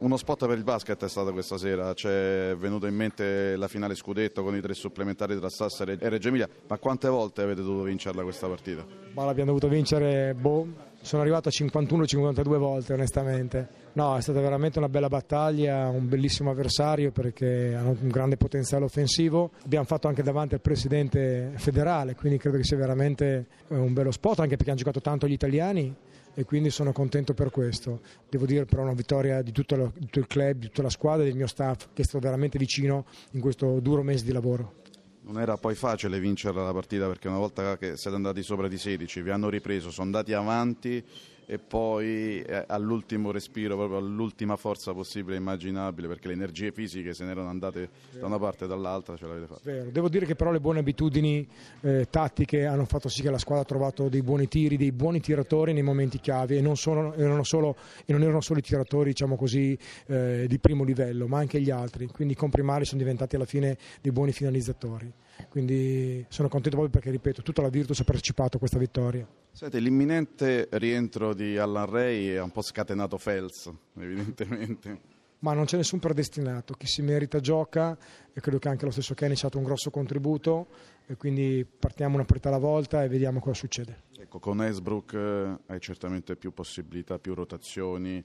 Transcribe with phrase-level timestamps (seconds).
[0.00, 3.68] Uno spot per il basket è stato questa sera, ci è venuto in mente la
[3.68, 7.60] finale scudetto con i tre supplementari tra Sassari e Reggio Emilia, ma quante volte avete
[7.60, 8.82] dovuto vincerla questa partita?
[9.12, 10.66] Ma l'abbiamo dovuto vincere, boh,
[11.02, 13.68] sono arrivato a 51-52 volte onestamente.
[13.94, 18.84] No, è stata veramente una bella battaglia, un bellissimo avversario perché hanno un grande potenziale
[18.84, 19.50] offensivo.
[19.64, 24.40] Abbiamo fatto anche davanti al presidente federale, quindi credo che sia veramente un bello spot,
[24.40, 25.94] anche perché hanno giocato tanto gli italiani
[26.34, 28.00] e quindi sono contento per questo.
[28.28, 31.22] Devo dire però una vittoria di tutto, lo, tutto il club, di tutta la squadra
[31.22, 34.74] e del mio staff che è stato veramente vicino in questo duro mese di lavoro.
[35.22, 38.78] Non era poi facile vincere la partita perché una volta che siete andati sopra di
[38.78, 41.04] 16 vi hanno ripreso, sono andati avanti
[41.50, 47.12] e poi eh, all'ultimo respiro, proprio all'ultima forza possibile e immaginabile, perché le energie fisiche
[47.12, 47.88] se ne erano andate
[48.20, 49.60] da una parte e dall'altra, ce l'avete fatta.
[49.64, 49.90] Vero.
[49.90, 51.44] Devo dire che però le buone abitudini
[51.80, 55.18] eh, tattiche hanno fatto sì che la squadra ha trovato dei buoni tiri, dei buoni
[55.18, 59.10] tiratori nei momenti chiave e non, sono, erano, solo, e non erano solo i tiratori
[59.10, 59.76] diciamo così,
[60.06, 62.06] eh, di primo livello, ma anche gli altri.
[62.06, 65.12] Quindi i comprimari sono diventati alla fine dei buoni finalizzatori.
[65.48, 69.26] Quindi sono contento proprio perché, ripeto, tutta la Virtus ha partecipato a questa vittoria.
[69.52, 75.18] Senti, l'imminente rientro di Allan Ray ha un po' scatenato Fels, evidentemente.
[75.40, 77.96] Ma non c'è nessun predestinato, chi si merita gioca
[78.32, 80.68] e credo che anche lo stesso Kenny ci ha dato un grosso contributo
[81.06, 84.02] e quindi partiamo una partita alla volta e vediamo cosa succede.
[84.18, 88.22] Ecco, con Esbrook eh, hai certamente più possibilità, più rotazioni.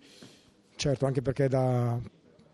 [0.76, 1.98] Certo, anche perché da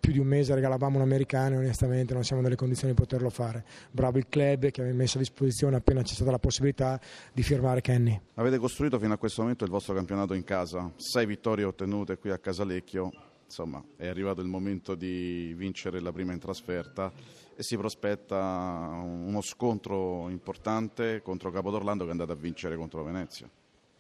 [0.01, 3.29] più di un mese regalavamo un americano e onestamente non siamo nelle condizioni di poterlo
[3.29, 3.63] fare.
[3.91, 6.99] Bravo il club che aveva messo a disposizione appena c'è stata la possibilità
[7.31, 8.19] di firmare Kenny.
[8.33, 12.31] Avete costruito fino a questo momento il vostro campionato in casa, sei vittorie ottenute qui
[12.31, 13.11] a Casalecchio,
[13.45, 17.11] insomma è arrivato il momento di vincere la prima in trasferta
[17.55, 23.47] e si prospetta uno scontro importante contro Capodorlando che è andato a vincere contro Venezia.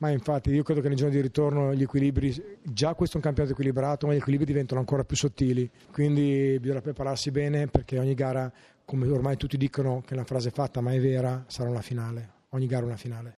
[0.01, 3.23] Ma infatti io credo che nei giorni di ritorno gli equilibri, già questo è un
[3.23, 8.15] campionato equilibrato, ma gli equilibri diventano ancora più sottili, quindi bisogna prepararsi bene perché ogni
[8.15, 8.51] gara,
[8.83, 12.29] come ormai tutti dicono che è una frase fatta ma è vera, sarà una finale,
[12.49, 13.29] ogni gara una finale.